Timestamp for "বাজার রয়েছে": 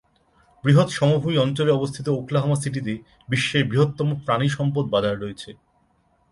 4.89-5.49